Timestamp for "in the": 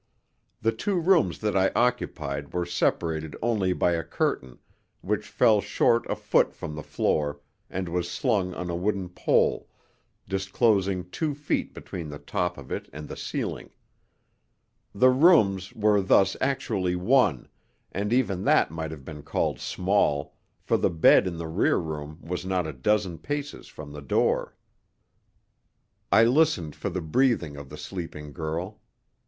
21.27-21.45